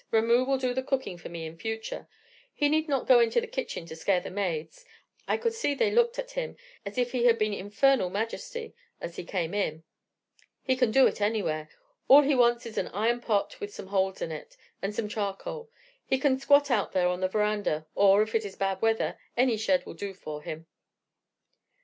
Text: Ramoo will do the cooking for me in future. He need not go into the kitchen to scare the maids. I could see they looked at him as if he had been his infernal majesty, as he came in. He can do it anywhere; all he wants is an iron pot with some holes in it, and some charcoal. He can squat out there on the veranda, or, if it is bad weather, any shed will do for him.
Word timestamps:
Ramoo 0.09 0.43
will 0.45 0.57
do 0.57 0.73
the 0.73 0.81
cooking 0.81 1.15
for 1.19 1.29
me 1.29 1.45
in 1.45 1.55
future. 1.59 2.07
He 2.55 2.69
need 2.69 2.89
not 2.89 3.05
go 3.05 3.19
into 3.19 3.39
the 3.39 3.45
kitchen 3.45 3.85
to 3.85 3.95
scare 3.95 4.19
the 4.19 4.31
maids. 4.31 4.83
I 5.27 5.37
could 5.37 5.53
see 5.53 5.75
they 5.75 5.91
looked 5.91 6.17
at 6.17 6.31
him 6.31 6.57
as 6.87 6.97
if 6.97 7.11
he 7.11 7.25
had 7.25 7.37
been 7.37 7.51
his 7.51 7.61
infernal 7.61 8.09
majesty, 8.09 8.73
as 8.99 9.17
he 9.17 9.23
came 9.23 9.53
in. 9.53 9.83
He 10.63 10.75
can 10.75 10.89
do 10.89 11.05
it 11.05 11.21
anywhere; 11.21 11.69
all 12.07 12.23
he 12.23 12.33
wants 12.33 12.65
is 12.65 12.79
an 12.79 12.87
iron 12.87 13.21
pot 13.21 13.59
with 13.59 13.71
some 13.75 13.89
holes 13.89 14.23
in 14.23 14.31
it, 14.31 14.57
and 14.81 14.95
some 14.95 15.07
charcoal. 15.07 15.69
He 16.03 16.17
can 16.17 16.39
squat 16.39 16.71
out 16.71 16.93
there 16.93 17.07
on 17.07 17.19
the 17.19 17.27
veranda, 17.27 17.85
or, 17.93 18.23
if 18.23 18.33
it 18.33 18.43
is 18.43 18.55
bad 18.55 18.81
weather, 18.81 19.19
any 19.37 19.55
shed 19.55 19.85
will 19.85 19.93
do 19.93 20.15
for 20.15 20.41
him. 20.41 20.65